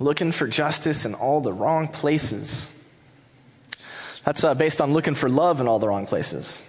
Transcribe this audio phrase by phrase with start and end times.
[0.00, 2.72] looking for justice in all the wrong places.
[4.24, 6.64] That's uh, based on looking for love in all the wrong places.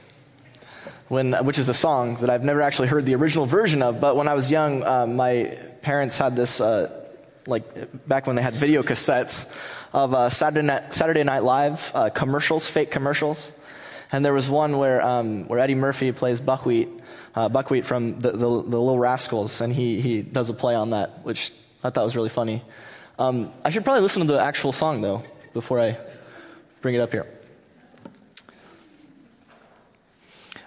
[1.07, 4.15] When, which is a song that I've never actually heard the original version of, but
[4.15, 7.05] when I was young, uh, my parents had this, uh,
[7.47, 9.55] like back when they had video cassettes
[9.91, 13.51] of uh, Saturday, Night, Saturday Night Live uh, commercials, fake commercials.
[14.11, 16.89] And there was one where, um, where Eddie Murphy plays Buckwheat,
[17.35, 20.91] uh, Buckwheat from the, the, the, Little Rascals, and he, he does a play on
[20.91, 21.51] that, which
[21.83, 22.63] I thought was really funny.
[23.19, 25.97] Um, I should probably listen to the actual song, though, before I
[26.79, 27.27] bring it up here.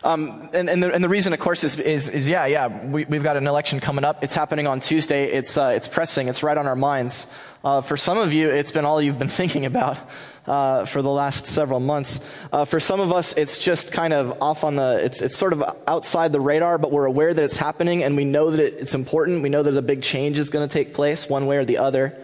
[0.04, 3.04] Um, and, and, the, and, the, reason, of course, is, is, is yeah, yeah, we,
[3.04, 4.22] have got an election coming up.
[4.22, 5.32] It's happening on Tuesday.
[5.32, 6.28] It's, uh, it's pressing.
[6.28, 7.32] It's right on our minds.
[7.64, 9.98] Uh, for some of you, it's been all you've been thinking about
[10.46, 12.20] uh, for the last several months.
[12.52, 15.55] Uh, for some of us, it's just kind of off on the, it's, it's sort
[15.55, 18.74] of outside the radar, but we're aware that it's happening and we know that it,
[18.74, 19.42] it's important.
[19.42, 21.78] We know that a big change is going to take place one way or the
[21.78, 22.19] other.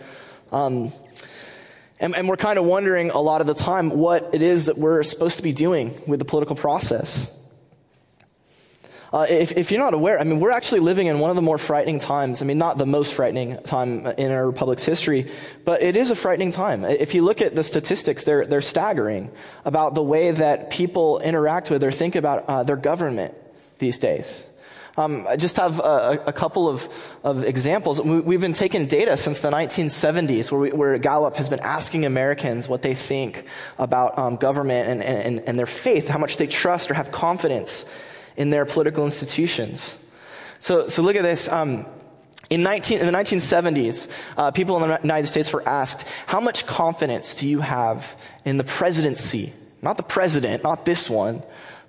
[0.52, 0.92] Um,
[2.00, 4.78] and, and we're kind of wondering a lot of the time what it is that
[4.78, 7.34] we're supposed to be doing with the political process.
[9.10, 11.42] Uh, if, if, you're not aware, I mean, we're actually living in one of the
[11.42, 12.42] more frightening times.
[12.42, 15.30] I mean, not the most frightening time in our republic's history,
[15.64, 16.84] but it is a frightening time.
[16.84, 19.30] If you look at the statistics, they're, they're staggering
[19.64, 23.34] about the way that people interact with or think about uh, their government
[23.78, 24.46] these days.
[24.98, 26.88] Um, I just have a, a couple of,
[27.22, 28.02] of examples.
[28.02, 32.04] We, have been taking data since the 1970s where, we, where, Gallup has been asking
[32.04, 33.44] Americans what they think
[33.78, 37.88] about um, government and, and, and their faith, how much they trust or have confidence
[38.36, 39.96] in their political institutions.
[40.58, 41.46] So, so look at this.
[41.46, 41.86] Um,
[42.50, 46.66] in, 19, in, the 1970s, uh, people in the United States were asked, How much
[46.66, 49.52] confidence do you have in the presidency?
[49.80, 51.44] Not the president, not this one,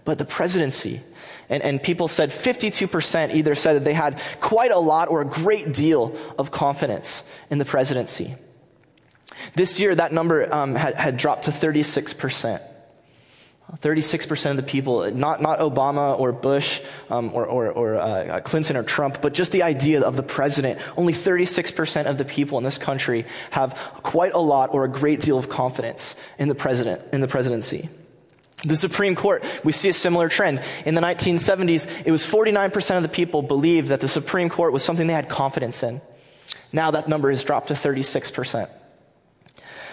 [0.06, 1.02] but the presidency.
[1.50, 5.26] And, and people said 52% either said that they had quite a lot or a
[5.26, 8.36] great deal of confidence in the presidency.
[9.56, 12.62] This year, that number um, had, had dropped to 36%.
[13.78, 18.76] 36% of the people, not, not Obama or Bush um, or, or, or uh, Clinton
[18.76, 22.64] or Trump, but just the idea of the president, only 36% of the people in
[22.64, 27.04] this country have quite a lot or a great deal of confidence in the president,
[27.14, 27.90] in the presidency.
[28.64, 30.62] The Supreme Court, we see a similar trend.
[30.86, 34.84] In the 1970s, it was 49% of the people believed that the Supreme Court was
[34.84, 36.02] something they had confidence in.
[36.74, 38.70] Now that number has dropped to 36%.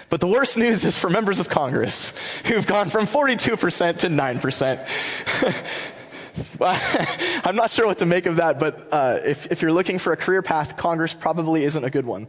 [0.09, 5.93] But the worst news is for members of Congress who've gone from 42% to 9%.
[6.61, 10.13] I'm not sure what to make of that, but uh, if, if you're looking for
[10.13, 12.29] a career path, Congress probably isn't a good one.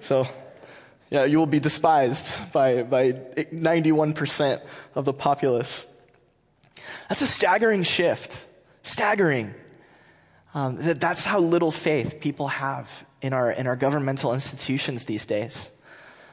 [0.00, 0.28] So,
[1.10, 4.60] yeah, you will be despised by, by 91%
[4.94, 5.86] of the populace.
[7.08, 8.46] That's a staggering shift.
[8.82, 9.54] Staggering.
[10.54, 15.26] Um, that, that's how little faith people have in our, in our governmental institutions these
[15.26, 15.70] days.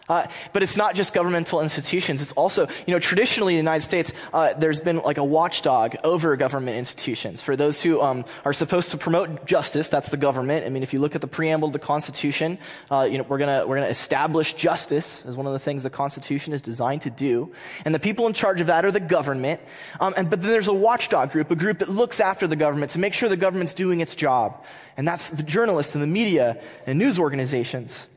[0.07, 2.21] Uh, but it's not just governmental institutions.
[2.21, 5.95] It's also, you know, traditionally in the United States, uh, there's been like a watchdog
[6.03, 7.41] over government institutions.
[7.41, 10.65] For those who um, are supposed to promote justice, that's the government.
[10.65, 12.59] I mean, if you look at the preamble of the Constitution,
[12.91, 15.89] uh, you know, we're gonna we're gonna establish justice as one of the things the
[15.89, 17.51] Constitution is designed to do.
[17.83, 19.59] And the people in charge of that are the government.
[19.99, 22.91] Um, and but then there's a watchdog group, a group that looks after the government
[22.91, 24.63] to make sure the government's doing its job.
[24.97, 28.07] And that's the journalists and the media and news organizations.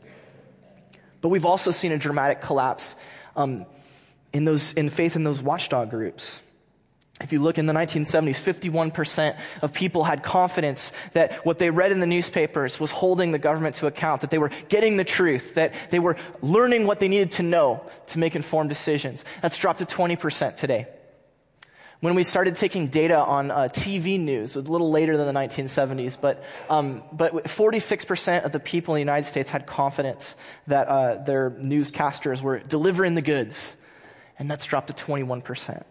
[1.20, 2.96] But we've also seen a dramatic collapse
[3.36, 3.66] um,
[4.32, 6.40] in, those, in faith in those watchdog groups.
[7.20, 11.90] If you look in the 1970s, 51% of people had confidence that what they read
[11.90, 15.54] in the newspapers was holding the government to account, that they were getting the truth,
[15.54, 19.24] that they were learning what they needed to know to make informed decisions.
[19.42, 20.86] That's dropped to 20% today.
[22.00, 26.16] When we started taking data on uh, TV news, a little later than the 1970s,
[26.20, 30.36] but, um, but 46% of the people in the United States had confidence
[30.68, 33.76] that uh, their newscasters were delivering the goods,
[34.38, 35.82] and that's dropped to 21%.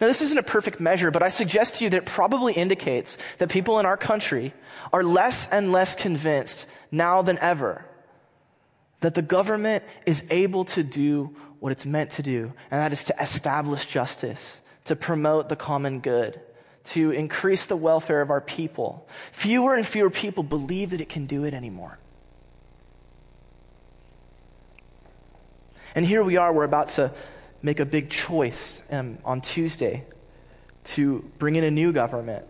[0.00, 3.16] Now, this isn't a perfect measure, but I suggest to you that it probably indicates
[3.38, 4.52] that people in our country
[4.92, 7.84] are less and less convinced now than ever
[9.04, 13.06] that the government is able to do what it's meant to do, and that is
[13.06, 16.38] to establish justice, to promote the common good,
[16.84, 19.08] to increase the welfare of our people.
[19.32, 21.98] Fewer and fewer people believe that it can do it anymore.
[25.94, 27.10] And here we are, we're about to
[27.62, 30.04] make a big choice um, on Tuesday
[30.92, 32.44] to bring in a new government.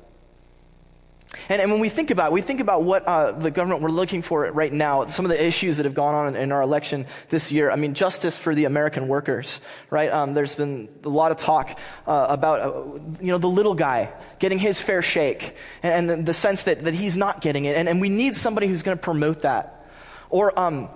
[1.49, 3.91] And, and when we think about it, we think about what uh, the government we're
[3.91, 6.63] looking for right now, some of the issues that have gone on in, in our
[6.63, 7.71] election this year.
[7.71, 9.61] I mean, justice for the American workers,
[9.91, 10.11] right?
[10.11, 14.13] Um, there's been a lot of talk uh, about, uh, you know, the little guy
[14.39, 17.77] getting his fair shake and, and the, the, sense that, that he's not getting it.
[17.77, 19.87] And, and we need somebody who's going to promote that.
[20.31, 20.89] Or, um,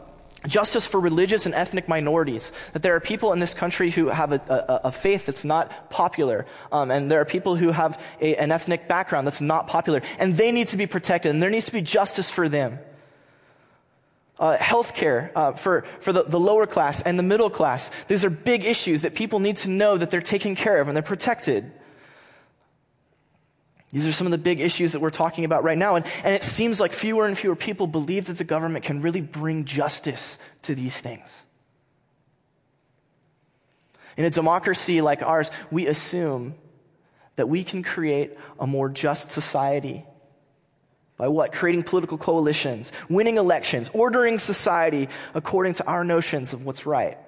[0.46, 2.52] justice for religious and ethnic minorities.
[2.72, 5.90] That there are people in this country who have a, a, a faith that's not
[5.90, 10.02] popular, um, and there are people who have a, an ethnic background that's not popular,
[10.18, 12.78] and they need to be protected, and there needs to be justice for them.
[14.38, 17.90] Uh, healthcare uh, for, for the, the lower class and the middle class.
[18.06, 20.94] These are big issues that people need to know that they're taken care of and
[20.94, 21.72] they're protected.
[23.90, 25.94] These are some of the big issues that we're talking about right now.
[25.96, 29.22] And, and it seems like fewer and fewer people believe that the government can really
[29.22, 31.44] bring justice to these things.
[34.16, 36.54] In a democracy like ours, we assume
[37.36, 40.04] that we can create a more just society
[41.16, 41.52] by what?
[41.52, 47.18] Creating political coalitions, winning elections, ordering society according to our notions of what's right.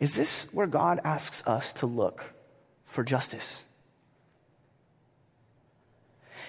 [0.00, 2.32] Is this where God asks us to look
[2.84, 3.64] for justice?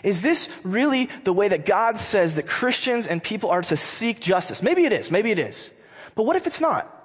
[0.03, 4.21] Is this really the way that God says that Christians and people are to seek
[4.21, 4.63] justice?
[4.63, 5.73] Maybe it is, maybe it is.
[6.15, 6.95] But what if it's not?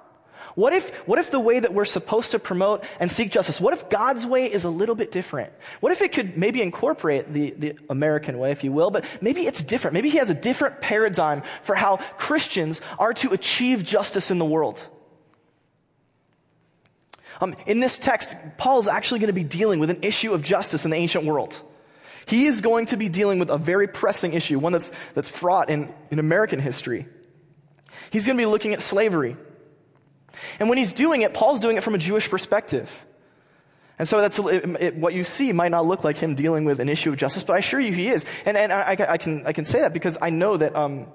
[0.55, 3.73] What if, what if the way that we're supposed to promote and seek justice, what
[3.73, 5.51] if God's way is a little bit different?
[5.81, 9.45] What if it could maybe incorporate the, the American way, if you will, but maybe
[9.45, 9.93] it's different.
[9.93, 14.45] Maybe he has a different paradigm for how Christians are to achieve justice in the
[14.45, 14.87] world.
[17.41, 20.41] Um, in this text, Paul is actually going to be dealing with an issue of
[20.41, 21.61] justice in the ancient world.
[22.27, 25.69] He is going to be dealing with a very pressing issue, one that's, that's fraught
[25.69, 27.07] in, in American history.
[28.09, 29.37] He's going to be looking at slavery.
[30.59, 33.05] And when he's doing it, Paul's doing it from a Jewish perspective.
[33.97, 36.79] And so that's it, it, what you see might not look like him dealing with
[36.79, 38.25] an issue of justice, but I assure you he is.
[38.45, 41.07] And, and I, I, can, I can say that because I know that um,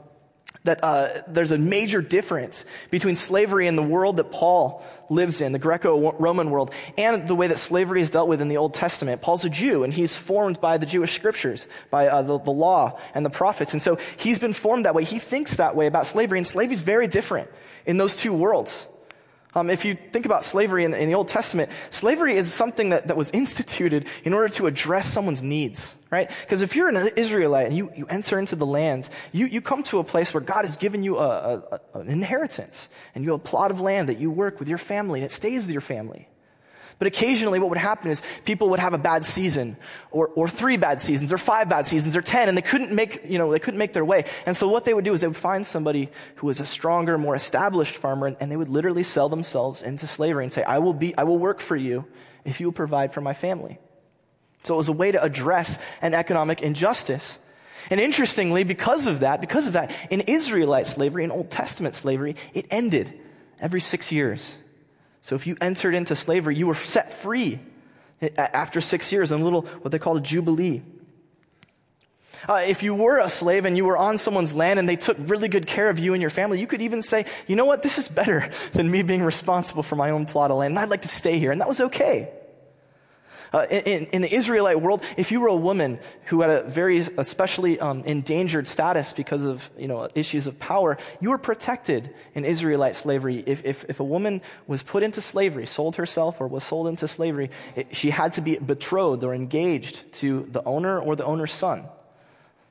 [0.65, 5.53] that uh, there's a major difference between slavery in the world that Paul lives in,
[5.53, 8.75] the Greco Roman world, and the way that slavery is dealt with in the Old
[8.75, 9.23] Testament.
[9.23, 12.99] Paul's a Jew, and he's formed by the Jewish scriptures, by uh, the, the law
[13.15, 13.73] and the prophets.
[13.73, 15.05] And so he's been formed that way.
[15.05, 17.51] He thinks that way about slavery, and slavery is very different
[17.87, 18.87] in those two worlds.
[19.55, 23.09] Um, if you think about slavery in, in, the Old Testament, slavery is something that,
[23.09, 26.29] that was instituted in order to address someone's needs, right?
[26.43, 29.83] Because if you're an Israelite and you, you enter into the land, you, you come
[29.85, 33.41] to a place where God has given you a, a, an inheritance, and you have
[33.41, 35.81] a plot of land that you work with your family, and it stays with your
[35.81, 36.29] family.
[37.01, 39.79] But occasionally what would happen is people would have a bad season
[40.11, 43.23] or, or three bad seasons or five bad seasons or 10 and they couldn't make,
[43.27, 44.27] you know, they couldn't make their way.
[44.45, 47.17] And so what they would do is they would find somebody who was a stronger,
[47.17, 50.79] more established farmer and, and they would literally sell themselves into slavery and say, I
[50.81, 52.05] will be, I will work for you
[52.45, 53.79] if you will provide for my family.
[54.63, 57.39] So it was a way to address an economic injustice.
[57.91, 62.37] And interestingly, because of that, because of that, in Israelite slavery, in Old Testament slavery,
[62.53, 63.19] it ended
[63.59, 64.57] every six years.
[65.23, 67.59] So if you entered into slavery, you were set free
[68.37, 70.83] after six years in a little, what they call a jubilee.
[72.49, 75.17] Uh, if you were a slave and you were on someone's land and they took
[75.21, 77.83] really good care of you and your family, you could even say, you know what,
[77.83, 80.91] this is better than me being responsible for my own plot of land, and I'd
[80.91, 81.53] like to stay here.
[81.53, 82.31] And that was okay.
[83.53, 86.99] Uh, in, in, the Israelite world, if you were a woman who had a very
[86.99, 92.45] especially um, endangered status because of you know issues of power, you were protected in
[92.45, 93.43] Israelite slavery.
[93.45, 97.09] If, if, if a woman was put into slavery, sold herself, or was sold into
[97.09, 101.53] slavery, it, she had to be betrothed or engaged to the owner or the owner's
[101.53, 101.85] son,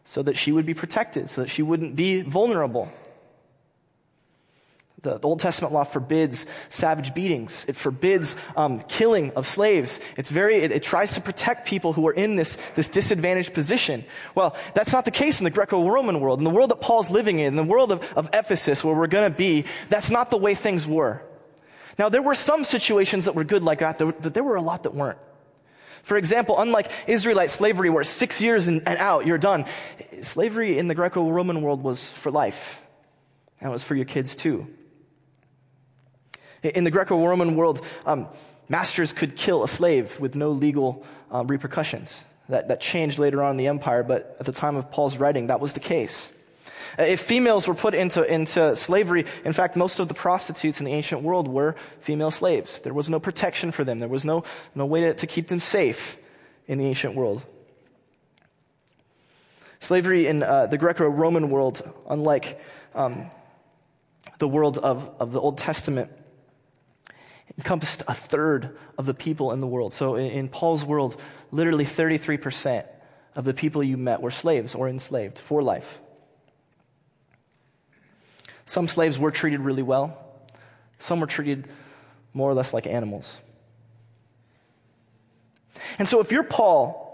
[0.05, 2.89] so that she would be protected, so that she wouldn't be vulnerable.
[5.01, 7.63] The, the, Old Testament law forbids savage beatings.
[7.69, 10.01] It forbids um, killing of slaves.
[10.17, 14.03] It's very, it, it, tries to protect people who are in this, this disadvantaged position.
[14.35, 16.39] Well, that's not the case in the Greco-Roman world.
[16.39, 19.07] In the world that Paul's living in, in the world of, of Ephesus where we're
[19.07, 21.21] going to be, that's not the way things were.
[21.97, 24.83] Now, there were some situations that were good like that, but there were a lot
[24.83, 25.19] that weren't.
[26.03, 29.65] For example, unlike Israelite slavery where six years and, and out, you're done,
[30.21, 32.85] slavery in the Greco-Roman world was for life.
[33.61, 34.67] And it was for your kids too.
[36.63, 38.27] In the Greco Roman world, um,
[38.69, 42.25] masters could kill a slave with no legal um, repercussions.
[42.49, 45.47] That, that changed later on in the empire, but at the time of Paul's writing,
[45.47, 46.33] that was the case.
[46.97, 50.85] Uh, if females were put into, into slavery, in fact, most of the prostitutes in
[50.85, 52.79] the ancient world were female slaves.
[52.79, 53.99] There was no protection for them.
[53.99, 56.17] There was no, no way to, to keep them safe
[56.67, 57.45] in the ancient world.
[59.79, 62.59] Slavery in uh, the Greco-Roman world, unlike
[62.95, 63.29] um,
[64.39, 66.11] the world of, of the Old Testament,
[67.59, 69.91] encompassed a third of the people in the world.
[69.91, 71.19] So in, in Paul's world,
[71.51, 72.87] literally 33%
[73.35, 75.99] of the people you met were slaves or enslaved for life.
[78.63, 80.17] Some slaves were treated really well,
[80.99, 81.67] some were treated
[82.33, 83.41] more or less like animals.
[85.97, 87.08] And so if you're Paul,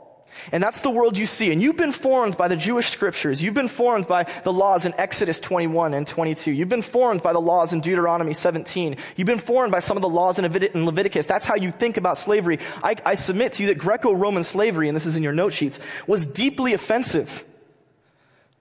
[0.52, 1.52] and that's the world you see.
[1.52, 3.42] And you've been formed by the Jewish scriptures.
[3.42, 6.52] You've been formed by the laws in Exodus 21 and 22.
[6.52, 8.98] You've been formed by the laws in Deuteronomy 17.
[9.16, 11.28] You've been formed by some of the laws in Leviticus.
[11.28, 12.60] That's how you think about slavery.
[12.84, 15.80] I, I submit to you that Greco-Roman slavery, and this is in your note sheets,
[16.08, 17.44] was deeply offensive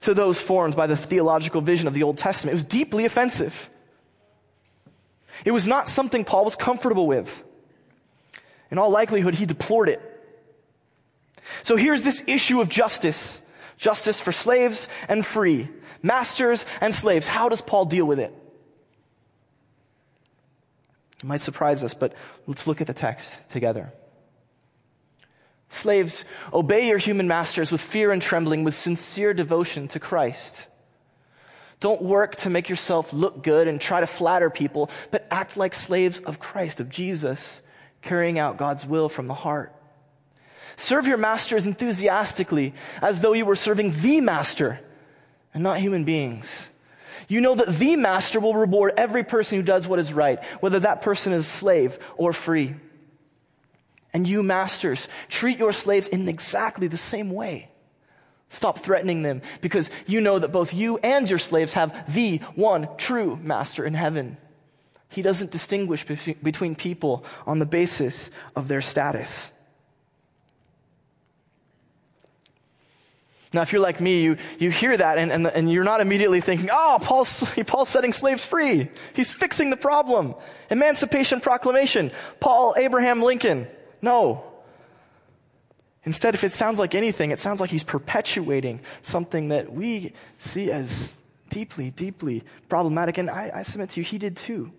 [0.00, 2.52] to those formed by the theological vision of the Old Testament.
[2.52, 3.70] It was deeply offensive.
[5.44, 7.42] It was not something Paul was comfortable with.
[8.70, 10.13] In all likelihood, he deplored it.
[11.62, 13.42] So here's this issue of justice
[13.76, 15.68] justice for slaves and free,
[16.02, 17.28] masters and slaves.
[17.28, 18.32] How does Paul deal with it?
[21.18, 22.14] It might surprise us, but
[22.46, 23.92] let's look at the text together.
[25.70, 30.68] Slaves, obey your human masters with fear and trembling, with sincere devotion to Christ.
[31.80, 35.74] Don't work to make yourself look good and try to flatter people, but act like
[35.74, 37.60] slaves of Christ, of Jesus,
[38.02, 39.74] carrying out God's will from the heart.
[40.76, 44.80] Serve your masters enthusiastically as though you were serving the master
[45.52, 46.70] and not human beings.
[47.28, 50.80] You know that the master will reward every person who does what is right, whether
[50.80, 52.74] that person is slave or free.
[54.12, 57.70] And you masters, treat your slaves in exactly the same way.
[58.48, 62.88] Stop threatening them because you know that both you and your slaves have the one
[62.96, 64.36] true master in heaven.
[65.08, 69.50] He doesn't distinguish between people on the basis of their status.
[73.54, 76.40] Now, if you're like me, you, you hear that and, and, and you're not immediately
[76.40, 78.88] thinking, oh, Paul's, Paul's setting slaves free.
[79.14, 80.34] He's fixing the problem.
[80.70, 82.10] Emancipation Proclamation.
[82.40, 83.68] Paul Abraham Lincoln.
[84.02, 84.44] No.
[86.04, 90.70] Instead, if it sounds like anything, it sounds like he's perpetuating something that we see
[90.70, 91.16] as
[91.48, 93.16] deeply, deeply problematic.
[93.16, 94.72] And I, I submit to you, he did too.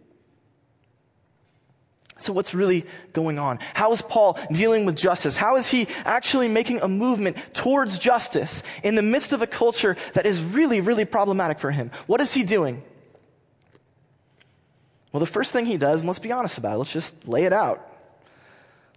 [2.17, 3.59] So, what's really going on?
[3.73, 5.35] How is Paul dealing with justice?
[5.35, 9.97] How is he actually making a movement towards justice in the midst of a culture
[10.13, 11.91] that is really, really problematic for him?
[12.07, 12.81] What is he doing?
[15.11, 17.43] Well, the first thing he does, and let's be honest about it, let's just lay
[17.43, 17.85] it out.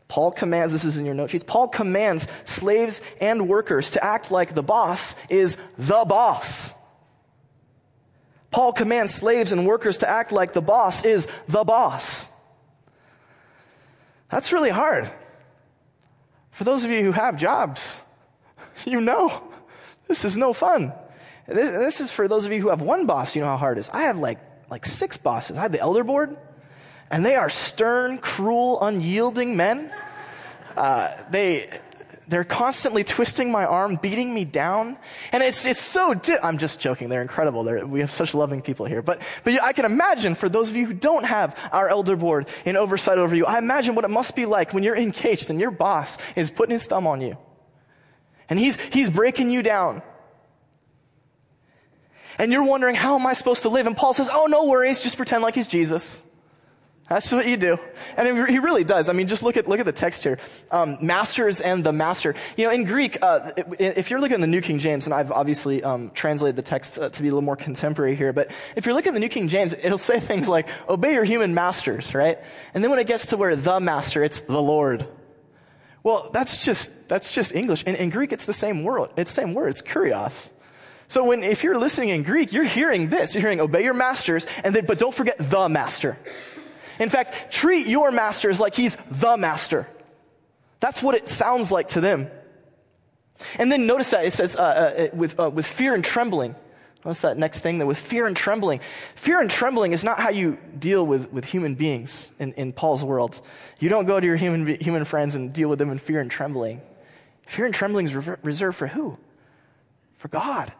[0.06, 4.30] Paul commands, this is in your note sheets, Paul commands slaves and workers to act
[4.30, 6.74] like the boss is the boss.
[8.50, 12.30] Paul commands slaves and workers to act like the boss is the boss.
[14.30, 15.10] That's really hard.
[16.50, 18.02] For those of you who have jobs,
[18.84, 19.42] you know
[20.06, 20.92] this is no fun.
[21.46, 23.78] This, this, is for those of you who have one boss, you know how hard
[23.78, 23.90] it is.
[23.90, 24.38] I have like,
[24.70, 25.56] like six bosses.
[25.56, 26.36] I have the elder board,
[27.10, 29.92] and they are stern, cruel, unyielding men.
[30.76, 31.68] Uh, they,
[32.28, 34.98] they're constantly twisting my arm, beating me down.
[35.32, 37.08] And it's, it's so, di- I'm just joking.
[37.08, 37.64] They're incredible.
[37.64, 39.00] They're, we have such loving people here.
[39.00, 42.48] But, but I can imagine for those of you who don't have our elder board
[42.64, 45.58] in oversight over you, I imagine what it must be like when you're encaged and
[45.58, 47.38] your boss is putting his thumb on you.
[48.50, 50.02] And he's, he's breaking you down.
[52.38, 53.86] And you're wondering, how am I supposed to live?
[53.86, 55.02] And Paul says, oh, no worries.
[55.02, 56.22] Just pretend like he's Jesus.
[57.08, 57.78] That's what you do.
[58.18, 59.08] And he really does.
[59.08, 60.38] I mean, just look at, look at the text here.
[60.70, 62.34] Um, masters and the master.
[62.56, 65.32] You know, in Greek, uh, if you're looking at the New King James, and I've
[65.32, 68.84] obviously um, translated the text uh, to be a little more contemporary here, but if
[68.84, 72.14] you're looking at the New King James, it'll say things like, obey your human masters,
[72.14, 72.38] right?
[72.74, 75.08] And then when it gets to where the master, it's the Lord.
[76.02, 77.84] Well, that's just, that's just English.
[77.84, 79.10] In, in Greek, it's the same word.
[79.16, 79.68] It's the same word.
[79.68, 80.50] It's kurios.
[81.06, 83.34] So when, if you're listening in Greek, you're hearing this.
[83.34, 86.18] You're hearing obey your masters, and then, but don't forget the master.
[86.98, 89.88] In fact, treat your masters like he's the master.
[90.80, 92.30] That's what it sounds like to them.
[93.58, 96.54] And then notice that it says uh, uh, with, uh, with fear and trembling.
[97.04, 98.80] Notice that next thing there with fear and trembling.
[99.14, 103.04] Fear and trembling is not how you deal with, with human beings in, in Paul's
[103.04, 103.40] world.
[103.78, 106.30] You don't go to your human, human friends and deal with them in fear and
[106.30, 106.80] trembling.
[107.46, 109.16] Fear and trembling is reserved for who?
[110.16, 110.72] For God.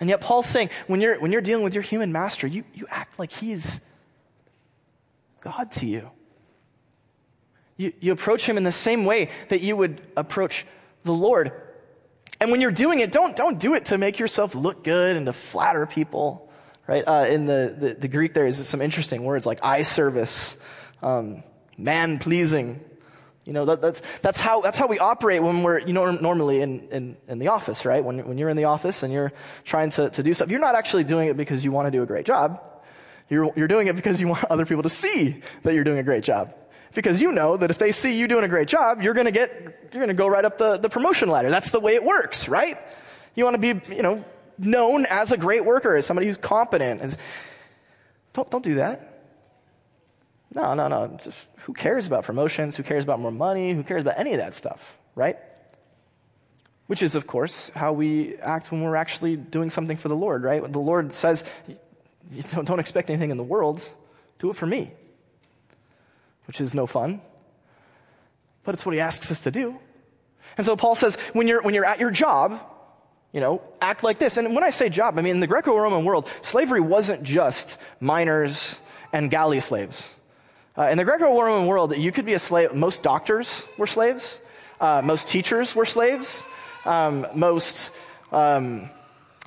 [0.00, 2.86] And yet Paul's saying when you're, when you're dealing with your human master, you, you
[2.90, 3.80] act like he's
[5.42, 6.10] God to you.
[7.76, 10.64] You, you approach him in the same way that you would approach
[11.04, 11.52] the Lord.
[12.40, 15.26] And when you're doing it, don't, don't do it to make yourself look good and
[15.26, 16.50] to flatter people,
[16.86, 17.04] right?
[17.06, 20.58] Uh, in the, the, the, Greek, there is some interesting words like eye service,
[21.02, 21.42] um,
[21.78, 22.80] man pleasing.
[23.44, 26.62] You know, that, that's, that's, how, that's how we operate when we're, you know, normally
[26.62, 28.04] in, in, in the office, right?
[28.04, 29.32] When, when you're in the office and you're
[29.64, 32.02] trying to, to do stuff, you're not actually doing it because you want to do
[32.02, 32.71] a great job.
[33.32, 36.02] You're, you're doing it because you want other people to see that you're doing a
[36.02, 36.54] great job.
[36.94, 39.90] Because you know that if they see you doing a great job, you're gonna get,
[39.90, 41.48] you're gonna go right up the, the promotion ladder.
[41.48, 42.78] That's the way it works, right?
[43.34, 44.22] You wanna be, you know,
[44.58, 47.00] known as a great worker, as somebody who's competent.
[47.00, 47.16] As,
[48.34, 49.24] don't, don't do that.
[50.54, 51.18] No, no, no.
[51.22, 52.76] Just, who cares about promotions?
[52.76, 53.72] Who cares about more money?
[53.72, 55.38] Who cares about any of that stuff, right?
[56.86, 60.42] Which is, of course, how we act when we're actually doing something for the Lord,
[60.42, 60.62] right?
[60.70, 61.44] The Lord says,
[62.50, 63.88] don't, don't expect anything in the world,
[64.38, 64.90] do it for me,
[66.46, 67.20] which is no fun.
[68.64, 69.78] But it's what he asks us to do.
[70.56, 72.60] And so Paul says, when you're, when you're at your job,
[73.32, 74.36] you know, act like this.
[74.36, 77.78] And when I say job, I mean, in the Greco Roman world, slavery wasn't just
[78.00, 78.78] miners
[79.12, 80.14] and galley slaves.
[80.76, 82.74] Uh, in the Greco Roman world, you could be a slave.
[82.74, 84.40] Most doctors were slaves,
[84.80, 86.44] uh, most teachers were slaves,
[86.84, 87.94] um, most.
[88.30, 88.90] Um,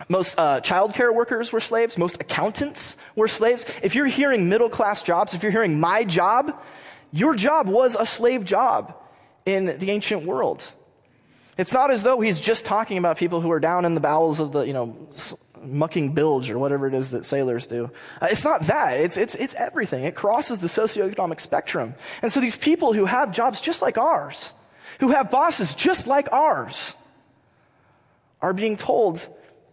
[0.10, 1.98] most uh, childcare workers were slaves.
[1.98, 3.66] Most accountants were slaves.
[3.82, 6.62] If you're hearing middle class jobs, if you're hearing my job,
[7.12, 8.96] your job was a slave job
[9.46, 10.70] in the ancient world.
[11.58, 14.42] It's not as though he's just talking about people who are down in the bowels
[14.42, 14.98] of the, you know,
[15.64, 17.90] mucking bilge or whatever it is that sailors do.
[18.22, 19.00] Uh, it's not that.
[19.00, 20.04] It's, it's, it's everything.
[20.04, 21.96] It crosses the socioeconomic spectrum.
[22.22, 24.54] And so these people who have jobs just like ours,
[25.00, 26.96] who have bosses just like ours,
[28.42, 29.28] are being told,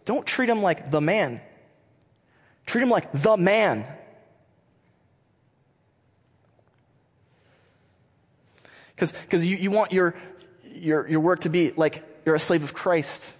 [0.05, 1.41] don't treat him like the man.
[2.65, 3.85] Treat him like the man.
[8.95, 10.15] Because you, you want your,
[10.63, 13.33] your, your work to be like you're a slave of Christ.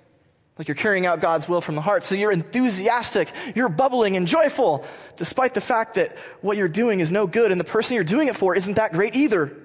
[0.58, 2.03] Like you're carrying out God's will from the heart.
[2.03, 7.12] So you're enthusiastic, you're bubbling and joyful, despite the fact that what you're doing is
[7.12, 9.58] no good and the person you're doing it for isn't that great either.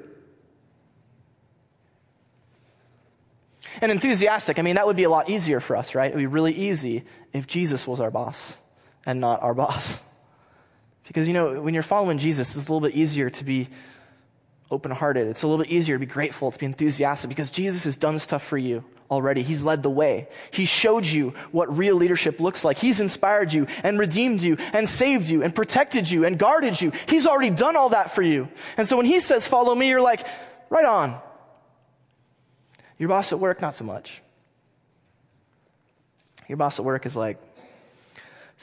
[3.81, 6.11] And enthusiastic, I mean, that would be a lot easier for us, right?
[6.11, 8.59] It would be really easy if Jesus was our boss
[9.07, 10.03] and not our boss.
[11.07, 13.69] Because, you know, when you're following Jesus, it's a little bit easier to be
[14.71, 15.27] open hearted.
[15.29, 18.19] It's a little bit easier to be grateful, to be enthusiastic because Jesus has done
[18.19, 19.43] stuff for you already.
[19.43, 20.29] He's led the way.
[20.51, 22.77] He showed you what real leadership looks like.
[22.77, 26.93] He's inspired you and redeemed you and saved you and protected you and guarded you.
[27.07, 28.49] He's already done all that for you.
[28.77, 30.27] And so when he says, follow me, you're like,
[30.69, 31.19] right on.
[32.99, 34.21] Your boss at work, not so much.
[36.49, 37.39] Your boss at work is like,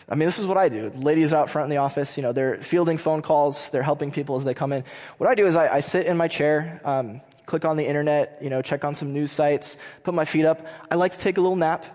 [0.10, 0.89] I mean, this is what I do.
[0.89, 4.36] Ladies out front in the office, you know, they're fielding phone calls, they're helping people
[4.36, 4.84] as they come in.
[5.17, 8.38] What I do is I, I sit in my chair, um, click on the internet,
[8.41, 10.65] you know, check on some news sites, put my feet up.
[10.91, 11.86] I like to take a little nap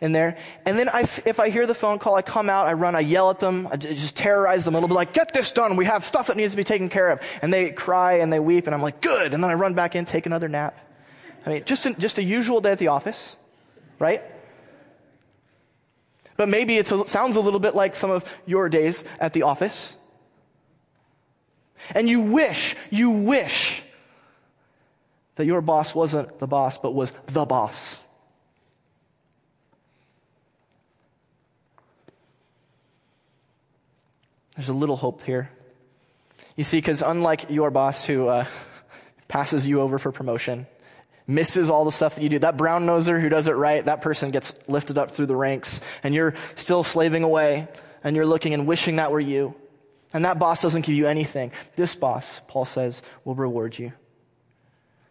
[0.00, 0.38] in there.
[0.64, 3.00] And then I, if I hear the phone call, I come out, I run, I
[3.00, 5.76] yell at them, I just terrorize them little bit like, get this done.
[5.76, 7.20] We have stuff that needs to be taken care of.
[7.42, 9.34] And they cry and they weep and I'm like, good.
[9.34, 10.78] And then I run back in, take another nap.
[11.44, 13.36] I mean, just, a, just a usual day at the office,
[13.98, 14.22] right?
[16.36, 19.94] But maybe it sounds a little bit like some of your days at the office.
[21.94, 23.82] And you wish, you wish
[25.36, 28.04] that your boss wasn't the boss, but was the boss.
[34.56, 35.50] There's a little hope here.
[36.56, 38.44] You see, because unlike your boss who uh,
[39.28, 40.66] passes you over for promotion,
[41.30, 42.38] misses all the stuff that you do.
[42.40, 45.80] That brown noser who does it right, that person gets lifted up through the ranks,
[46.02, 47.68] and you're still slaving away,
[48.04, 49.54] and you're looking and wishing that were you.
[50.12, 51.52] And that boss doesn't give you anything.
[51.76, 53.92] This boss, Paul says, will reward you.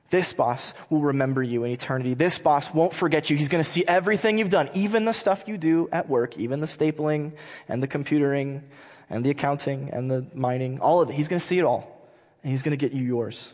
[0.10, 2.16] This boss will remember you in eternity.
[2.16, 3.38] This boss won't forget you.
[3.38, 6.60] He's going to see everything you've done, even the stuff you do at work, even
[6.60, 7.34] the stapling
[7.68, 8.64] and the computering
[9.10, 11.14] and the accounting and the mining, all of it.
[11.14, 11.96] He's going to see it all.
[12.44, 13.54] And he's going to get you yours.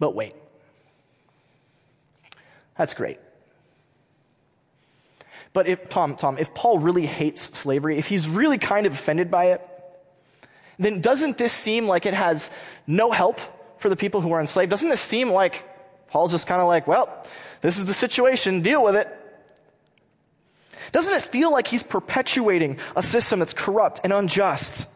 [0.00, 0.34] But wait.
[2.76, 3.20] That's great.
[5.52, 9.30] But if, Tom, Tom, if Paul really hates slavery, if he's really kind of offended
[9.30, 9.66] by it,
[10.78, 12.50] then doesn't this seem like it has
[12.86, 13.40] no help
[13.78, 14.70] for the people who are enslaved?
[14.70, 15.64] Doesn't this seem like
[16.08, 17.24] Paul's just kind of like, well,
[17.60, 19.08] this is the situation, deal with it?
[20.92, 24.88] Doesn't it feel like he's perpetuating a system that's corrupt and unjust?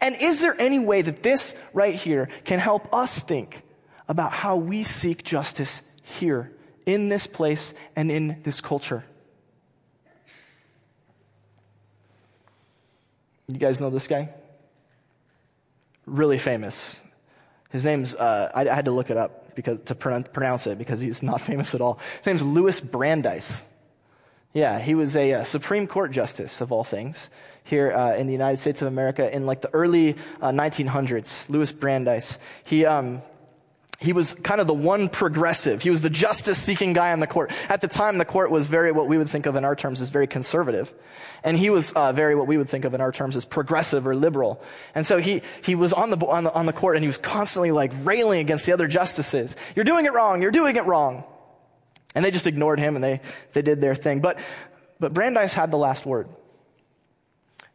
[0.00, 3.62] And is there any way that this right here can help us think
[4.08, 6.52] about how we seek justice here,
[6.84, 9.04] in this place, and in this culture?
[13.48, 14.30] You guys know this guy?
[16.04, 17.00] Really famous.
[17.70, 21.00] His name's, uh, I, I, had to look it up because, to pronounce it because
[21.00, 22.00] he's not famous at all.
[22.18, 23.64] His name's Louis Brandeis.
[24.56, 27.28] Yeah, he was a, a uh, Supreme Court justice of all things
[27.64, 31.50] here uh, in the United States of America in like the early uh, 1900s.
[31.50, 32.38] Louis Brandeis.
[32.64, 33.20] He, um,
[34.00, 35.82] he was kind of the one progressive.
[35.82, 37.52] He was the justice seeking guy on the court.
[37.68, 40.00] At the time, the court was very, what we would think of in our terms
[40.00, 40.90] as very conservative.
[41.44, 44.06] And he was uh, very, what we would think of in our terms as progressive
[44.06, 44.62] or liberal.
[44.94, 47.18] And so he, he was on the, on the, on the court and he was
[47.18, 49.54] constantly like railing against the other justices.
[49.74, 50.40] You're doing it wrong.
[50.40, 51.24] You're doing it wrong.
[52.16, 53.20] And they just ignored him and they,
[53.52, 54.20] they did their thing.
[54.20, 54.38] But,
[54.98, 56.28] but Brandeis had the last word.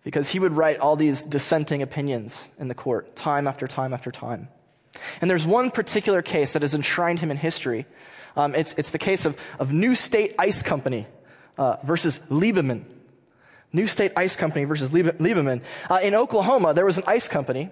[0.04, 4.10] Because he would write all these dissenting opinions in the court, time after time after
[4.10, 4.50] time.
[5.22, 7.86] And there's one particular case that has enshrined him in history.
[8.36, 11.06] Um, it's, it's the case of, of New State Ice Company
[11.60, 12.84] uh, versus Lieberman.
[13.72, 15.62] New State Ice Company versus Lieberman.
[15.88, 17.70] Uh, in Oklahoma, there was an ice company,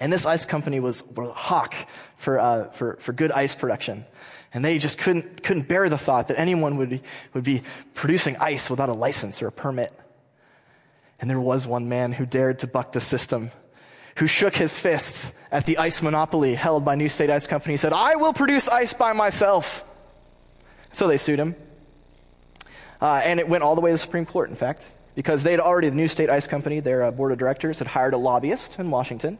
[0.00, 1.74] and this ice company was, a hawk
[2.16, 4.04] for, uh, for, for good ice production.
[4.54, 7.02] And they just couldn't, couldn't bear the thought that anyone would be,
[7.34, 7.62] would be
[7.94, 9.92] producing ice without a license or a permit.
[11.20, 13.50] And there was one man who dared to buck the system
[14.18, 17.74] who shook his fists at the ice monopoly held by New State Ice Company.
[17.74, 19.84] He said, I will produce ice by myself.
[20.92, 21.54] So they sued him.
[23.00, 25.60] Uh, and it went all the way to the Supreme Court, in fact, because they'd
[25.60, 28.80] already, the New State Ice Company, their uh, board of directors, had hired a lobbyist
[28.80, 29.38] in Washington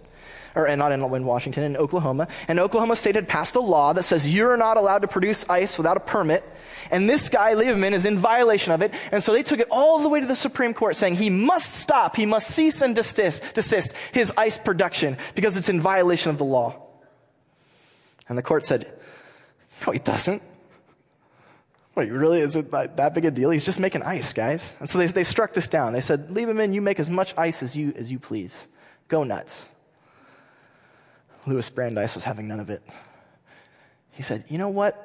[0.55, 2.29] or and not in, in Washington, in Oklahoma.
[2.49, 5.79] And Oklahoma State had passed a law that says you're not allowed to produce ice
[5.79, 6.45] without a permit.
[6.91, 8.93] And this guy, Lieberman, is in violation of it.
[9.12, 11.75] And so they took it all the way to the Supreme Court saying he must
[11.75, 16.38] stop, he must cease and desist, desist his ice production because it's in violation of
[16.38, 16.83] the law.
[18.29, 18.91] And the court said,
[19.87, 20.43] no, he doesn't.
[21.95, 22.41] Wait, really?
[22.41, 23.51] Is it that big a deal?
[23.51, 24.77] He's just making ice, guys.
[24.79, 25.93] And so they, they struck this down.
[25.93, 28.69] They said, Lieberman, you make as much ice as you, as you please.
[29.09, 29.69] Go nuts.
[31.46, 32.83] Louis Brandeis was having none of it.
[34.12, 35.05] He said, You know what?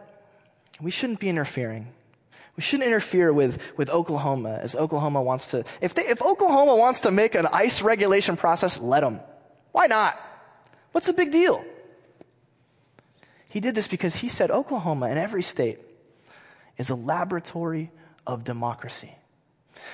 [0.81, 1.87] We shouldn't be interfering.
[2.55, 5.63] We shouldn't interfere with, with Oklahoma as Oklahoma wants to.
[5.81, 9.19] If, they, if Oklahoma wants to make an ice regulation process, let them.
[9.71, 10.19] Why not?
[10.91, 11.63] What's the big deal?
[13.51, 15.79] He did this because he said Oklahoma and every state
[16.77, 17.91] is a laboratory
[18.25, 19.15] of democracy.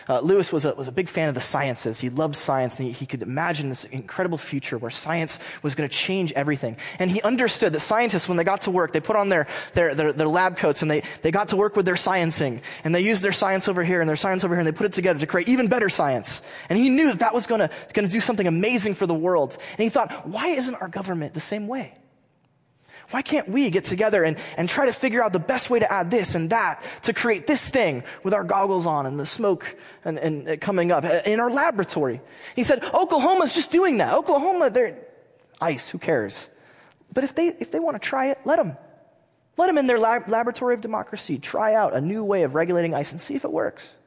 [0.07, 1.99] Uh, Louis was a, was a big fan of the sciences.
[1.99, 5.87] He loved science, and he, he could imagine this incredible future where science was going
[5.87, 6.77] to change everything.
[6.97, 9.93] And he understood that scientists, when they got to work, they put on their, their,
[9.93, 12.61] their, their, lab coats and they, they got to work with their sciencing.
[12.83, 14.85] And they used their science over here and their science over here, and they put
[14.85, 16.43] it together to create even better science.
[16.69, 19.57] And he knew that that was going to do something amazing for the world.
[19.77, 21.93] And he thought, why isn't our government the same way?
[23.11, 25.91] Why can't we get together and, and try to figure out the best way to
[25.91, 29.75] add this and that to create this thing with our goggles on and the smoke
[30.05, 32.21] and, and uh, coming up uh, in our laboratory?
[32.55, 34.13] He said, Oklahoma's just doing that.
[34.13, 34.97] Oklahoma, they're
[35.59, 36.49] ice, who cares?
[37.11, 38.77] But if they, if they want to try it, let them.
[39.57, 42.93] Let them in their lab, laboratory of democracy try out a new way of regulating
[42.93, 43.97] ice and see if it works.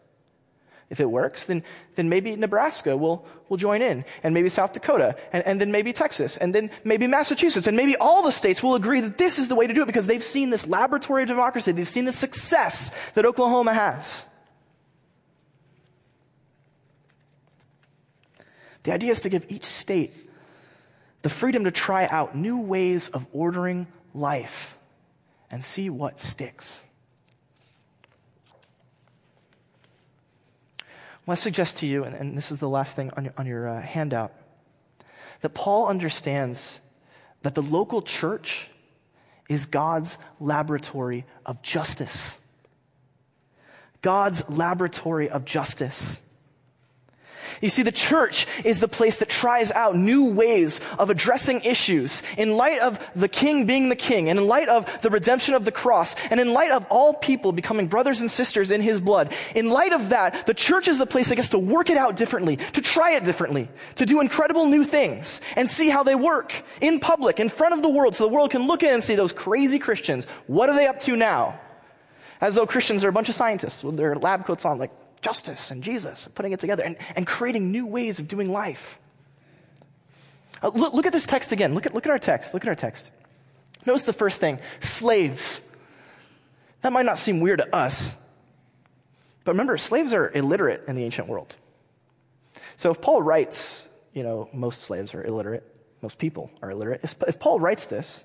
[0.93, 5.17] If it works, then, then maybe Nebraska will, will join in, and maybe South Dakota,
[5.33, 8.75] and, and then maybe Texas, and then maybe Massachusetts, and maybe all the states will
[8.75, 11.29] agree that this is the way to do it because they've seen this laboratory of
[11.29, 11.73] democracy.
[11.73, 14.29] They've seen the success that Oklahoma has.
[18.83, 20.13] The idea is to give each state
[21.23, 24.77] the freedom to try out new ways of ordering life
[25.51, 26.85] and see what sticks.
[31.25, 33.47] Well, I suggest to you, and, and this is the last thing on your, on
[33.47, 34.33] your uh, handout,
[35.41, 36.81] that Paul understands
[37.43, 38.69] that the local church
[39.49, 42.41] is God's laboratory of justice.
[44.01, 46.23] God's laboratory of justice.
[47.63, 52.21] You see, the church is the place that tries out new ways of addressing issues
[52.37, 55.65] in light of the king being the king, and in light of the redemption of
[55.65, 59.33] the cross, and in light of all people becoming brothers and sisters in his blood.
[59.55, 62.17] In light of that, the church is the place that gets to work it out
[62.17, 66.65] differently, to try it differently, to do incredible new things, and see how they work
[66.81, 69.15] in public, in front of the world, so the world can look in and see
[69.15, 70.27] those crazy Christians.
[70.49, 71.61] What are they up to now?
[72.41, 74.91] As though Christians are a bunch of scientists with their lab coats on, like,
[75.23, 78.99] justice and Jesus, putting it together and, and creating new ways of doing life.
[80.63, 81.75] Uh, look, look at this text again.
[81.75, 82.53] Look at, look at our text.
[82.53, 83.11] Look at our text.
[83.87, 85.63] Notice the first thing slaves.
[86.83, 88.17] That might not seem weird to us,
[89.45, 91.57] but remember, slaves are illiterate in the ancient world.
[92.77, 95.65] So if Paul writes, you know, most slaves are illiterate,
[96.01, 97.01] most people are illiterate.
[97.05, 98.25] If, if Paul writes this,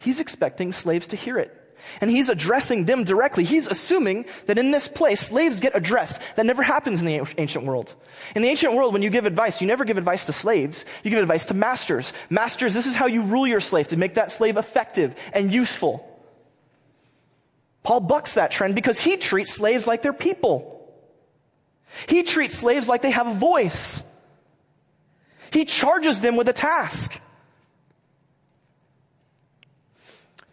[0.00, 1.63] he's expecting slaves to hear it.
[2.00, 3.44] And he's addressing them directly.
[3.44, 6.22] He's assuming that in this place, slaves get addressed.
[6.36, 7.94] That never happens in the ancient world.
[8.34, 10.84] In the ancient world, when you give advice, you never give advice to slaves.
[11.02, 12.12] You give advice to masters.
[12.30, 16.10] Masters, this is how you rule your slave to make that slave effective and useful.
[17.82, 20.70] Paul bucks that trend because he treats slaves like they're people.
[22.08, 24.10] He treats slaves like they have a voice.
[25.52, 27.20] He charges them with a task.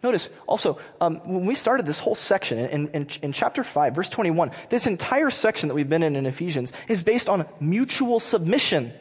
[0.02, 4.10] Notice also, um, when we started this whole section in, in, in, chapter 5, verse
[4.10, 8.92] 21, this entire section that we've been in in Ephesians is based on mutual submission.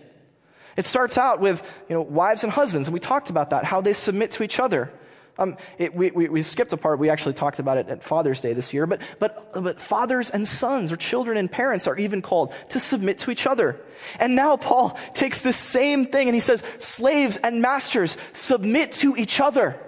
[0.77, 3.81] It starts out with, you know, wives and husbands, and we talked about that, how
[3.81, 4.91] they submit to each other.
[5.39, 6.99] Um, it, we, we, we, skipped a part.
[6.99, 8.85] We actually talked about it at Father's Day this year.
[8.85, 13.17] But, but, but fathers and sons, or children and parents, are even called to submit
[13.19, 13.79] to each other.
[14.19, 19.15] And now Paul takes this same thing and he says, slaves and masters, submit to
[19.15, 19.79] each other.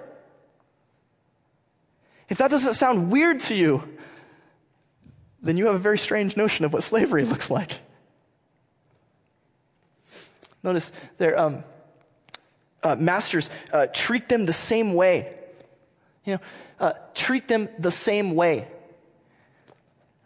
[2.34, 3.88] If that doesn't sound weird to you,
[5.44, 7.80] then you have a very strange notion of what slavery looks like.
[10.64, 11.64] Notice their um,
[12.82, 15.38] uh, masters uh, treat them the same way.
[16.26, 16.40] You know,
[16.80, 18.68] uh, treat them the same way.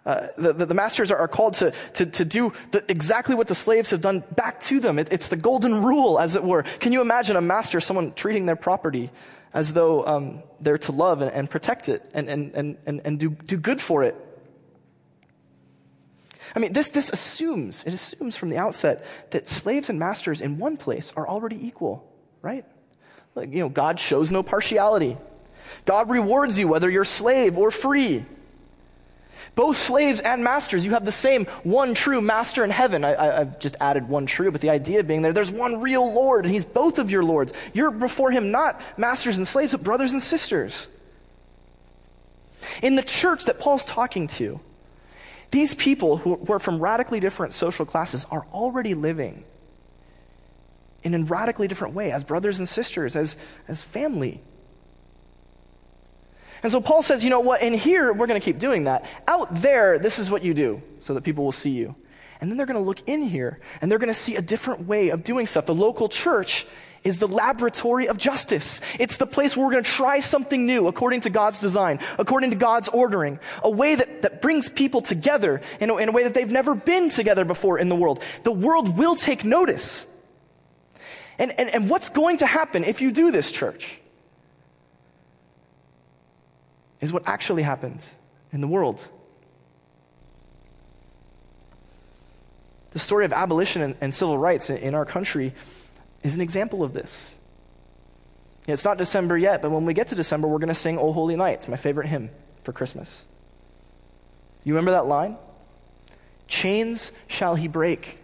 [0.05, 3.55] Uh, the, the, the, masters are, called to, to, to do the, exactly what the
[3.55, 4.97] slaves have done back to them.
[4.97, 6.63] It, it's the golden rule, as it were.
[6.63, 9.11] Can you imagine a master, someone treating their property
[9.57, 13.31] as though um, they're to love and, and protect it and, and, and, and, do,
[13.31, 14.15] do good for it.
[16.55, 20.59] I mean, this, this assumes, it assumes from the outset that slaves and masters in
[20.59, 22.07] one place are already equal,
[22.43, 22.65] right?
[23.33, 25.17] Like, you know, God shows no partiality.
[25.85, 28.27] God rewards you whether you're slave or free.
[29.57, 33.03] Both slaves and masters, you have the same one true master in heaven.
[33.03, 36.45] I, have just added one true, but the idea being there, there's one real Lord,
[36.45, 37.53] and he's both of your lords.
[37.73, 40.87] You're before him not masters and slaves, but brothers and sisters.
[42.83, 44.59] In the church that Paul's talking to,
[45.49, 49.43] these people who, are from radically different social classes are already living
[51.01, 54.39] in a radically different way as brothers and sisters, as, as family.
[56.63, 59.05] And so Paul says, you know what, in here, we're going to keep doing that.
[59.27, 61.95] Out there, this is what you do so that people will see you.
[62.39, 64.87] And then they're going to look in here and they're going to see a different
[64.87, 65.65] way of doing stuff.
[65.65, 66.67] The local church
[67.03, 68.81] is the laboratory of justice.
[68.99, 72.51] It's the place where we're going to try something new according to God's design, according
[72.51, 76.23] to God's ordering, a way that, that brings people together in a, in a way
[76.23, 78.21] that they've never been together before in the world.
[78.43, 80.05] The world will take notice.
[81.39, 84.01] And, and, and what's going to happen if you do this, church?
[87.01, 88.09] Is what actually happened
[88.51, 89.07] in the world.
[92.91, 95.53] The story of abolition and, and civil rights in, in our country
[96.23, 97.35] is an example of this.
[98.65, 101.13] It's not December yet, but when we get to December, we're going to sing O
[101.13, 101.53] Holy Night.
[101.53, 102.29] It's my favorite hymn
[102.63, 103.23] for Christmas.
[104.63, 105.37] You remember that line?
[106.47, 108.19] Chains shall he break,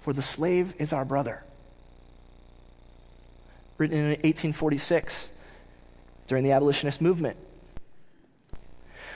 [0.00, 1.44] for the slave is our brother.
[3.78, 5.32] Written in 1846
[6.26, 7.36] during the abolitionist movement.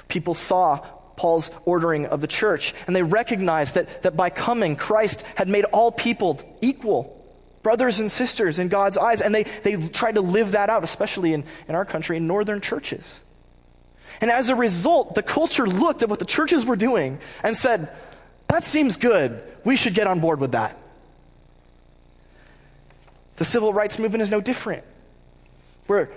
[0.08, 0.78] People saw
[1.16, 5.64] Paul's ordering of the church, and they recognized that, that by coming, Christ had made
[5.66, 7.12] all people equal,
[7.62, 11.32] brothers and sisters in God's eyes, and they, they tried to live that out, especially
[11.32, 13.22] in, in our country, in northern churches.
[14.20, 17.90] And as a result, the culture looked at what the churches were doing and said,
[18.48, 19.42] that seems good.
[19.64, 20.78] We should get on board with that.
[23.36, 24.84] The civil rights movement is no different.
[25.86, 26.10] Where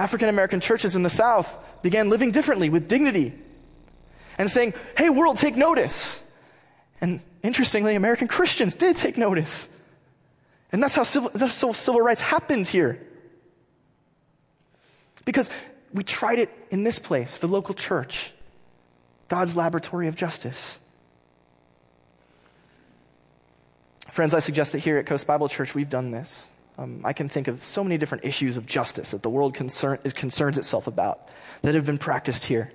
[0.00, 3.34] African American churches in the South began living differently with dignity
[4.38, 6.26] and saying, hey, world, take notice.
[7.02, 9.68] And interestingly, American Christians did take notice.
[10.72, 12.98] And that's how civil, that's how civil rights happened here.
[15.26, 15.50] Because
[15.92, 18.32] we tried it in this place, the local church,
[19.28, 20.80] God's laboratory of justice.
[24.10, 26.48] Friends, I suggest that here at Coast Bible Church, we've done this.
[26.80, 29.98] Um, I can think of so many different issues of justice that the world concern,
[30.02, 31.28] is, concerns itself about
[31.60, 32.72] that have been practiced here.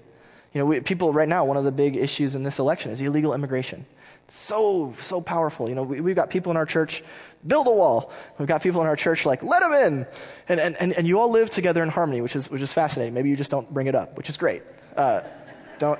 [0.54, 3.02] You know, we, people right now, one of the big issues in this election is
[3.02, 3.84] illegal immigration.
[4.28, 5.68] So, so powerful.
[5.70, 7.04] You know, we, have got people in our church,
[7.48, 8.12] build a wall.
[8.38, 10.06] We've got people in our church like, let them in.
[10.50, 13.16] And, and, and, and you all live together in harmony, which is, which is fascinating.
[13.16, 14.62] Maybe you just don't bring it up, which is great.
[14.96, 15.22] Uh,
[15.80, 16.00] don't.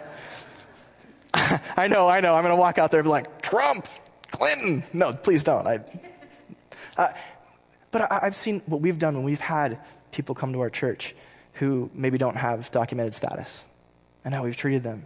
[1.34, 2.36] I know, I know.
[2.36, 3.88] I'm going to walk out there and be like, Trump,
[4.30, 4.84] Clinton.
[4.94, 5.66] No, please don't.
[5.66, 5.80] I,
[6.98, 7.08] uh,
[7.96, 9.80] but I, I've seen what we've done when we've had
[10.12, 11.16] people come to our church
[11.54, 13.64] who maybe don't have documented status
[14.26, 15.06] and how we've treated them.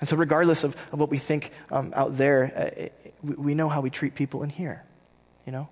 [0.00, 3.82] And so, regardless of, of what we think um, out there, uh, we know how
[3.82, 4.82] we treat people in here,
[5.44, 5.68] you know?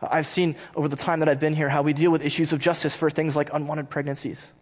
[0.00, 2.60] I've seen over the time that I've been here how we deal with issues of
[2.60, 4.54] justice for things like unwanted pregnancies,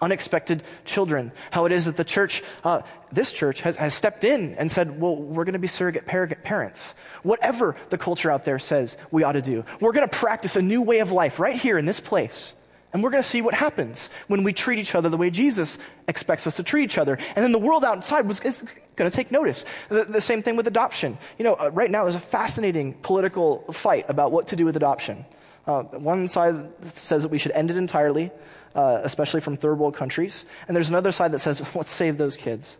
[0.00, 2.82] unexpected children, how it is that the church, uh,
[3.12, 6.94] this church, has, has stepped in and said, well, we're going to be surrogate parents.
[7.22, 10.62] Whatever the culture out there says we ought to do, we're going to practice a
[10.62, 12.56] new way of life right here in this place.
[12.92, 15.78] And we're going to see what happens when we treat each other the way Jesus
[16.08, 17.18] expects us to treat each other.
[17.36, 18.64] And then the world outside was, is
[18.96, 19.64] going to take notice.
[19.88, 21.16] The, the, same thing with adoption.
[21.38, 24.76] You know, uh, right now there's a fascinating political fight about what to do with
[24.76, 25.24] adoption.
[25.66, 28.32] Uh, one side says that we should end it entirely,
[28.74, 30.46] uh, especially from third world countries.
[30.66, 32.78] And there's another side that says, let's save those kids.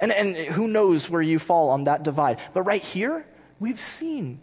[0.00, 2.38] And, and who knows where you fall on that divide.
[2.52, 3.24] But right here,
[3.60, 4.40] we've seen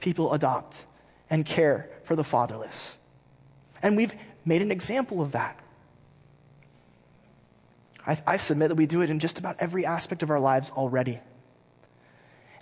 [0.00, 0.84] people adopt
[1.30, 2.98] and care for the fatherless.
[3.82, 5.58] And we've made an example of that.
[8.06, 10.70] I, I submit that we do it in just about every aspect of our lives
[10.70, 11.20] already.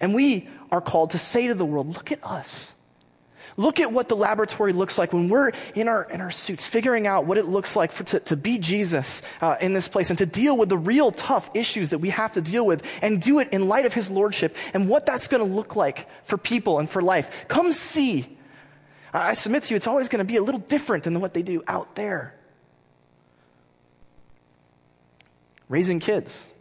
[0.00, 2.74] And we are called to say to the world, look at us.
[3.56, 7.06] Look at what the laboratory looks like when we're in our, in our suits, figuring
[7.06, 10.18] out what it looks like for, to, to be Jesus uh, in this place and
[10.18, 13.38] to deal with the real tough issues that we have to deal with and do
[13.40, 16.78] it in light of his lordship and what that's going to look like for people
[16.78, 17.46] and for life.
[17.48, 18.26] Come see.
[19.12, 21.42] I submit to you, it's always going to be a little different than what they
[21.42, 22.34] do out there.
[25.68, 26.52] Raising kids.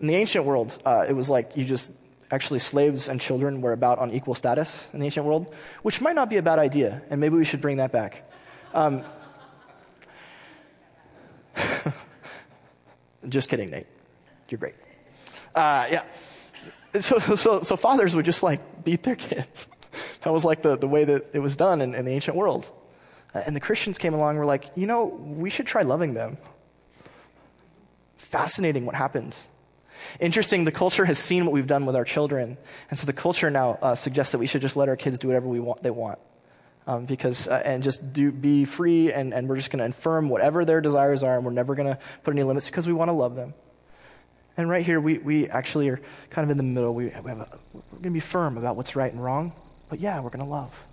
[0.00, 1.92] In the ancient world, uh, it was like you just
[2.30, 6.14] actually slaves and children were about on equal status in the ancient world, which might
[6.14, 8.30] not be a bad idea, and maybe we should bring that back.
[8.72, 9.04] Um,
[13.28, 13.86] just kidding, Nate.
[14.48, 14.74] You're great.
[15.54, 16.04] Uh, yeah.
[16.98, 19.68] So, so, so fathers would just like beat their kids.
[20.20, 22.70] That was like the, the way that it was done in, in the ancient world.
[23.34, 26.12] Uh, and the Christians came along and were like, you know, we should try loving
[26.12, 26.36] them.
[28.18, 29.48] Fascinating what happens
[30.18, 32.56] Interesting, the culture has seen what we've done with our children.
[32.90, 35.28] And so the culture now uh, suggests that we should just let our kids do
[35.28, 36.18] whatever we want, they want.
[36.86, 40.28] Um, because, uh, and just do, be free, and, and we're just going to affirm
[40.28, 43.10] whatever their desires are, and we're never going to put any limits because we want
[43.10, 43.54] to love them.
[44.56, 46.94] And right here, we, we actually are kind of in the middle.
[46.94, 49.52] We, we have a, we're going to be firm about what's right and wrong,
[49.88, 50.84] but yeah, we're going to love.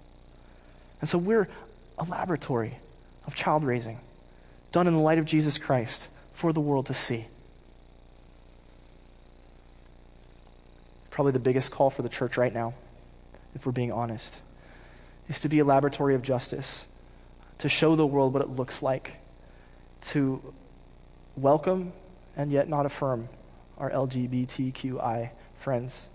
[0.99, 1.47] And so we're
[1.97, 2.77] a laboratory
[3.25, 3.99] of child raising,
[4.71, 7.25] done in the light of Jesus Christ for the world to see.
[11.17, 12.75] Probably the biggest call for the church right now,
[13.55, 14.39] if we're being honest,
[15.27, 16.85] is to be a laboratory of justice,
[17.57, 19.13] to show the world what it looks like,
[19.99, 20.53] to
[21.35, 21.91] welcome
[22.35, 23.29] and yet not affirm
[23.79, 26.07] our LGBTQI friends.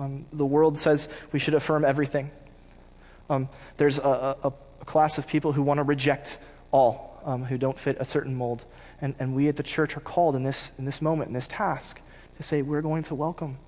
[0.00, 2.32] Um, the world says we should affirm everything.
[3.30, 6.40] Um, there's a, a, a, class of people who want to reject
[6.72, 8.64] all, um, who don't fit a certain mold.
[9.00, 11.46] And, and we at the church are called in this, in this moment, in this
[11.46, 12.00] task,
[12.38, 13.58] to say we're going to welcome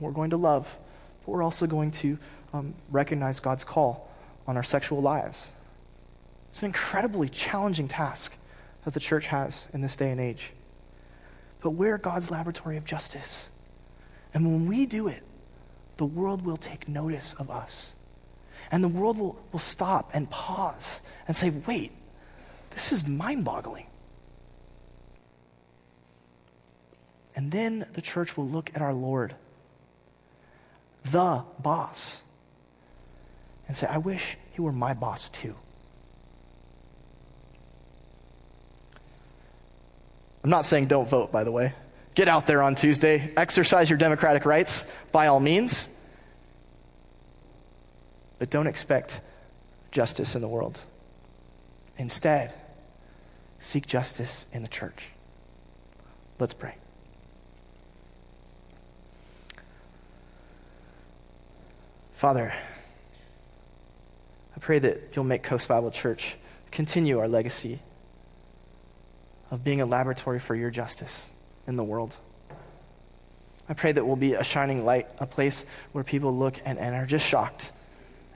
[0.00, 0.76] we're going to love,
[1.24, 2.18] but we're also going to
[2.52, 4.10] um, recognize God's call
[4.46, 5.52] on our sexual lives.
[6.50, 8.34] It's an incredibly challenging task
[8.84, 10.52] that the church has in this day and age.
[11.60, 13.50] But we're God's laboratory of justice.
[14.32, 15.22] And when we do it,
[15.98, 17.94] the world will take notice of us.
[18.72, 21.92] And the world will, will stop and pause and say, wait,
[22.70, 23.86] this is mind boggling.
[27.36, 29.34] And then the church will look at our Lord
[31.04, 32.24] the boss
[33.68, 35.54] and say, I wish he were my boss too.
[40.42, 41.74] I'm not saying don't vote, by the way.
[42.14, 45.88] Get out there on Tuesday, exercise your democratic rights by all means.
[48.38, 49.20] But don't expect
[49.92, 50.80] justice in the world.
[51.98, 52.54] Instead,
[53.58, 55.08] seek justice in the church.
[56.38, 56.74] Let's pray.
[62.20, 62.52] Father,
[64.54, 66.36] I pray that you'll make Coast Bible Church
[66.70, 67.78] continue our legacy
[69.50, 71.30] of being a laboratory for your justice
[71.66, 72.14] in the world.
[73.70, 76.94] I pray that we'll be a shining light, a place where people look and, and
[76.94, 77.72] are just shocked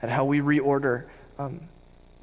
[0.01, 1.05] at how we reorder
[1.37, 1.61] um,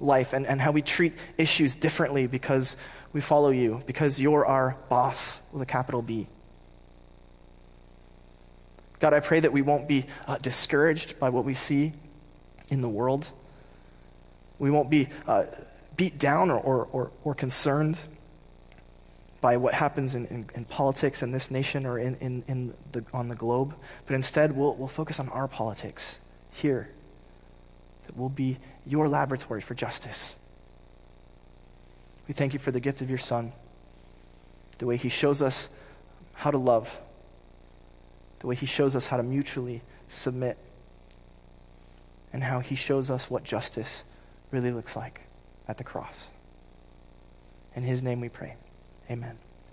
[0.01, 2.77] life and, and how we treat issues differently because
[3.12, 6.27] we follow you, because you're our boss with a capital B.
[9.03, 11.93] God, I pray that we won't be uh, discouraged by what we see
[12.69, 13.33] in the world.
[14.61, 15.47] We won't be uh,
[15.97, 18.01] beat down or, or, or, or, concerned
[19.41, 23.05] by what happens in, in, in, politics in this nation or in, in, in the,
[23.12, 23.75] on the globe,
[24.07, 26.21] but instead we'll, we'll focus on our politics
[26.53, 26.88] here.
[28.07, 30.37] That will be your laboratory for justice.
[32.29, 33.53] We thank you for the gift of your Son,
[34.79, 35.71] the way he shows us
[36.35, 37.01] how to love
[38.43, 40.59] the way he shows us how to mutually submit,
[42.33, 44.05] and how he shows us what justice
[44.51, 45.21] really looks like
[45.69, 46.29] at the cross.
[47.77, 48.57] In his name we pray.
[49.09, 49.39] Amen.